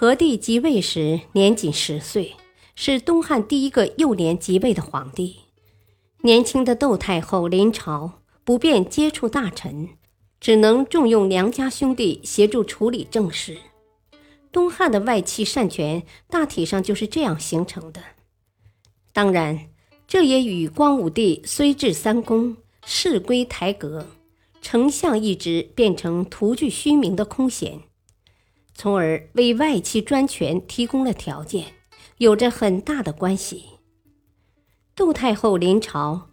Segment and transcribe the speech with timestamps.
[0.00, 2.36] 和帝即位时年仅十岁，
[2.76, 5.38] 是东汉第一个幼年即位的皇帝。
[6.22, 9.88] 年轻的窦太后临朝，不便接触大臣，
[10.38, 13.56] 只能重用娘家兄弟协助处理政事。
[14.52, 18.00] 东汉的外戚擅权大体上就是这样形成的。
[19.12, 19.66] 当然，
[20.06, 24.06] 这也与光武帝虽至三公，事归台阁，
[24.62, 27.80] 丞相一职变成徒具虚名的空闲。
[28.80, 31.74] 从而为外戚专权提供了条件，
[32.18, 33.64] 有着很大的关系。
[34.94, 36.28] 窦太后临朝，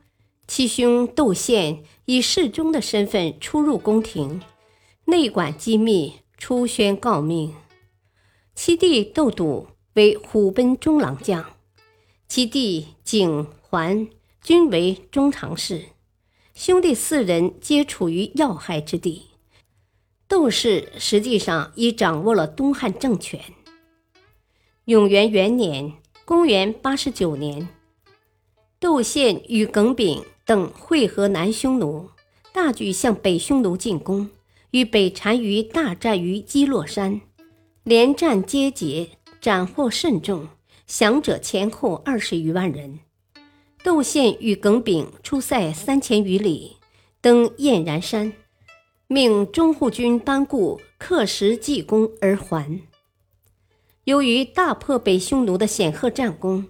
[0.48, 4.42] 其兄窦宪以侍中的身份出入宫廷，
[5.06, 7.56] 内管机密，出宣告命。
[8.54, 11.44] 其弟窦笃为虎贲中郎将，
[12.28, 14.08] 其弟景桓
[14.44, 15.86] 均为中常侍，
[16.54, 19.30] 兄弟四人皆处于要害之地。
[20.28, 23.40] 窦氏实际上已掌握了东汉政权。
[24.86, 25.94] 永元元年
[26.26, 27.70] （公元89年），
[28.80, 32.10] 窦宪与耿炳等会合南匈奴，
[32.52, 34.30] 大举向北匈奴进攻，
[34.72, 37.22] 与北单于大战于基洛山，
[37.84, 39.10] 连战皆捷，
[39.40, 40.48] 斩获甚众，
[40.88, 43.00] 降者前后二十余万人。
[43.84, 46.78] 窦宪与耿炳出塞三千余里，
[47.22, 48.34] 登燕然山。
[49.08, 52.82] 命中护军班固刻石记功而还。
[54.06, 56.68] 由于大破北匈奴的显赫战功，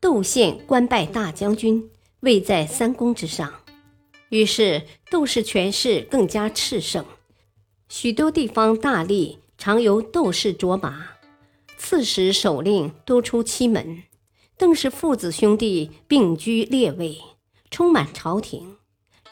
[0.00, 3.52] 窦宪官拜大将军，位在三公之上。
[4.30, 7.04] 于是窦氏权势更加炽盛，
[7.90, 11.08] 许多地方大吏常由窦氏卓马，
[11.76, 14.04] 刺史首令多出七门，
[14.56, 17.18] 邓氏父子兄弟并居列位，
[17.70, 18.76] 充满朝廷。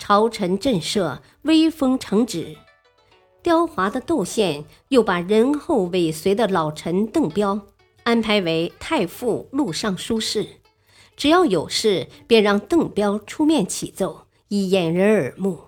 [0.03, 2.57] 朝臣震慑，威风承旨。
[3.41, 7.69] 刁滑的窦宪又把仁厚尾随的老臣邓彪
[8.03, 10.45] 安排为太傅、录尚书事，
[11.17, 15.67] 只要有事，便让邓彪出面启奏，以掩人耳目。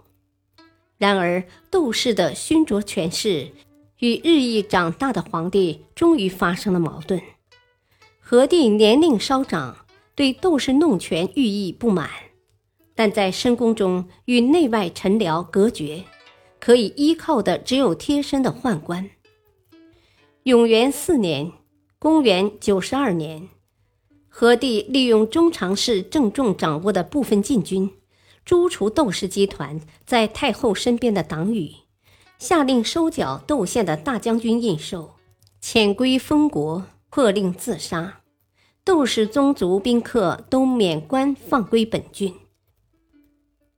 [0.99, 3.53] 然而，窦氏的熏灼权势
[4.01, 7.23] 与日益长大的皇帝终于发生了矛盾。
[8.19, 12.11] 何帝年龄稍长，对窦氏弄权寓意不满。
[12.95, 16.05] 但在深宫中与内外臣僚隔绝，
[16.61, 19.11] 可以依靠的只有贴身的宦官。
[20.45, 21.53] 永元四年
[21.99, 23.49] （公元九十二年），
[24.29, 27.91] 何帝利用中常侍郑重掌握的部分禁军，
[28.45, 31.71] 诛除窦氏集团在太后身边的党羽，
[32.39, 35.13] 下令收缴窦宪的大将军印绶，
[35.63, 38.21] 遣归封国，破令自杀。
[38.85, 42.35] 窦氏宗族宾客都免官放归本郡。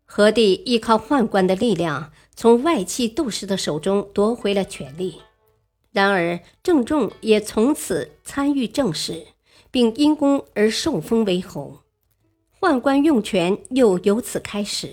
[0.06, 5.20] 何帝依靠宦官的力量，从外戚窦氏的手中夺回了权力。
[5.92, 9.26] 然而，郑重也从此参与政事，
[9.70, 11.80] 并因功而受封为侯。
[12.60, 14.90] 宦官用权又由此开始。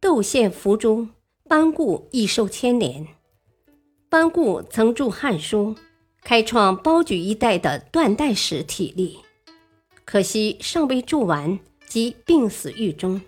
[0.00, 1.08] 窦宪伏诛，
[1.48, 3.06] 班固亦受牵连。
[4.08, 5.74] 班固曾著《汉书》，
[6.22, 9.18] 开创包举一代的断代史体例，
[10.04, 11.58] 可惜尚未著完，
[11.88, 13.20] 即病死狱中。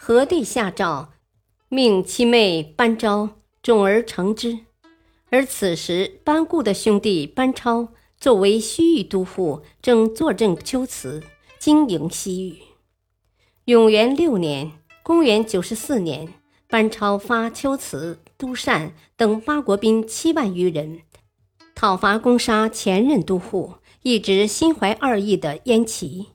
[0.00, 1.10] 何帝下诏，
[1.68, 4.60] 命其妹班昭众而成之。
[5.28, 11.24] 而此时，班固的兄弟班超作为西域都护，正坐镇龟兹，
[11.58, 12.58] 经营西域。
[13.64, 14.70] 永元六年
[15.02, 16.32] （公元94年），
[16.70, 21.00] 班超发龟兹、都善等八国兵七万余人，
[21.74, 26.28] 讨伐攻杀前任都护，一直心怀二意的燕齐、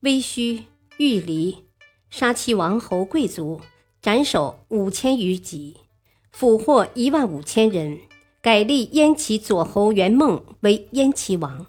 [0.00, 0.64] 微须、
[0.98, 1.67] 玉离。
[2.10, 3.60] 杀其王侯贵族，
[4.00, 5.76] 斩首五千余级，
[6.32, 7.98] 俘获一万五千人，
[8.40, 11.66] 改立燕齐左侯元梦为燕齐王。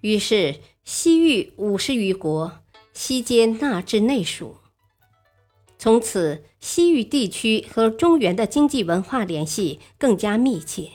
[0.00, 2.60] 于是西域五十余国
[2.92, 4.56] 悉皆纳至内属。
[5.76, 10.92] 从此，西域地区和中原的经济文化联系更加密切，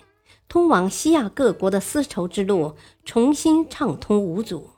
[0.48, 4.70] 通往西亚各国的丝绸之路重新畅通无阻。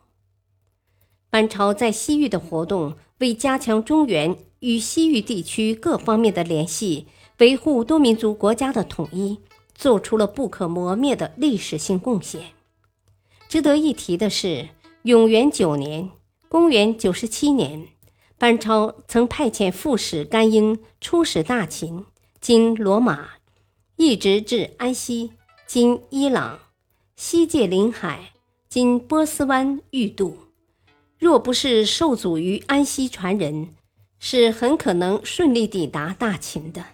[1.36, 2.96] 班超在西域的活动。
[3.20, 7.08] 为加强中原与西域地区各方面的联系，
[7.40, 9.40] 维护多民族国家的统一，
[9.74, 12.54] 做出了不可磨灭的历史性贡献。
[13.50, 14.70] 值得一提的是，
[15.04, 16.10] 永元九年
[16.48, 17.88] （公元97年），
[18.40, 22.06] 班超曾派遣副使甘英出使大秦
[22.40, 23.32] （今罗马），
[23.98, 25.34] 一直至安西
[25.68, 26.60] （今伊朗），
[27.18, 28.32] 西界临海
[28.70, 30.38] （今波斯湾）欲渡。
[31.25, 33.69] 若不是受阻于安西传人，
[34.19, 36.86] 是很可能顺利抵达大秦的。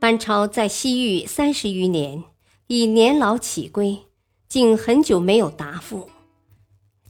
[0.00, 2.24] 班超在西域三十余年，
[2.66, 4.00] 已年老乞归。
[4.48, 6.10] 竟很久没有答复，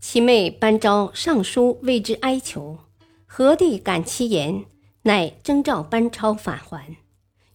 [0.02, 2.80] 其妹班昭上书为之哀求，
[3.24, 4.66] 何帝感其言，
[5.04, 6.98] 乃征召班超返还。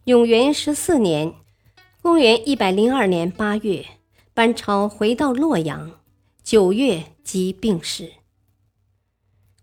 [0.06, 1.36] 永元十四年
[2.02, 3.86] （公元一百零二年）八月，
[4.34, 5.92] 班超回到洛阳，
[6.44, 8.14] 九月即病逝。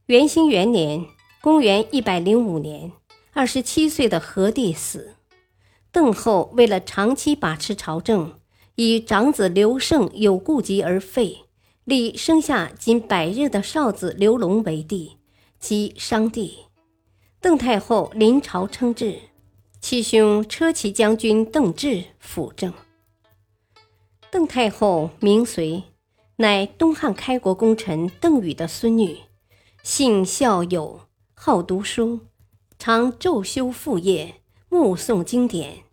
[0.06, 1.04] 元兴元年
[1.42, 2.92] （公元一百零五年），
[3.34, 5.16] 二十七岁的何帝死，
[5.90, 8.38] 邓后为了长期把持朝政。
[8.76, 11.46] 以长子刘胜有顾及而废，
[11.82, 15.16] 立生下仅百日的少子刘隆为帝，
[15.58, 16.66] 即商帝。
[17.40, 19.18] 邓太后临朝称制，
[19.80, 22.72] 其兄车骑将军邓志辅政。
[24.30, 25.82] 邓太后名随，
[26.38, 29.20] 乃东汉开国功臣邓禹的孙女，
[29.82, 31.00] 性孝友，
[31.34, 32.20] 好读书，
[32.78, 34.34] 常昼修父业，
[34.68, 35.84] 目诵经典。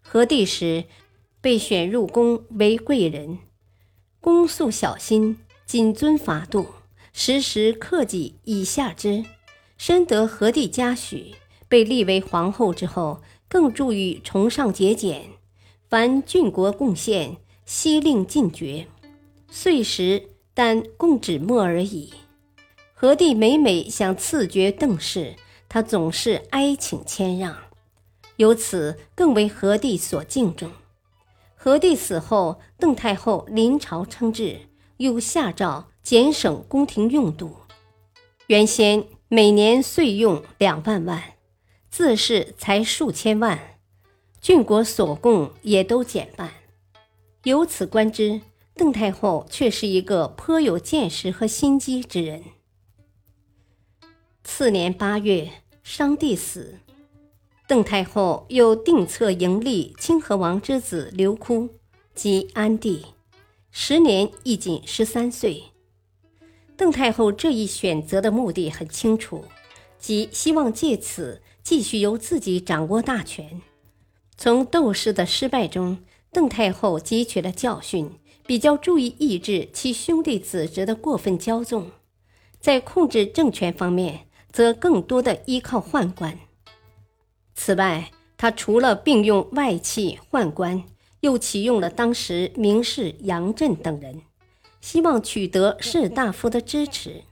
[0.00, 0.84] 和帝时。
[1.40, 3.38] 被选入宫为贵人，
[4.20, 6.66] 恭肃小心，谨遵法度，
[7.12, 9.24] 时时克己以下之，
[9.78, 11.36] 深得和帝嘉许。
[11.68, 15.26] 被立为皇后之后，更注于崇尚节俭，
[15.88, 18.88] 凡郡国贡献，悉令尽绝。
[19.50, 22.12] 岁时但供纸墨而已。
[22.94, 25.36] 何帝每每想赐爵邓氏，
[25.68, 27.56] 他总是哀请谦让，
[28.36, 30.70] 由此更为何帝所敬重。
[31.54, 34.60] 何帝死后，邓太后临朝称制，
[34.98, 37.56] 又下诏减省宫廷用度。
[38.48, 41.22] 原先每年岁用两万万，
[41.90, 43.76] 自是才数千万，
[44.40, 46.50] 郡国所供也都减半。
[47.44, 48.40] 由此观之，
[48.78, 52.44] 邓太后却是一个颇有见识和心机之人。
[54.44, 55.50] 次年八月，
[55.82, 56.78] 商帝死。
[57.66, 61.68] 邓太后又定策迎立清河王之子刘哭，
[62.14, 63.06] 即安帝，
[63.72, 65.64] 时年亦仅十三岁。
[66.76, 69.44] 邓太后这一选择的目的很清楚，
[69.98, 73.60] 即希望借此继续由自己掌握大权。
[74.36, 75.98] 从窦氏的失败中，
[76.30, 78.12] 邓太后汲取了教训，
[78.48, 81.90] 比较注意抑制其兄弟子侄的过分骄纵，
[82.58, 86.38] 在控制政权方面，则更多的依靠宦官。
[87.54, 90.82] 此外，他除了并用外戚宦官，
[91.20, 94.22] 又启用了当时名士杨震等人，
[94.80, 97.24] 希望取得士大夫的支持。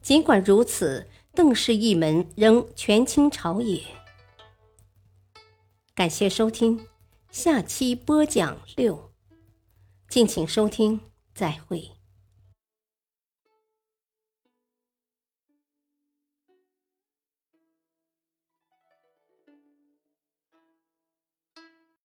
[0.00, 3.82] 尽管如此，邓氏一门仍权倾朝野。
[5.92, 6.86] 感谢收听，
[7.32, 9.10] 下期播讲六，
[10.08, 11.00] 敬请收听，
[11.34, 11.95] 再会。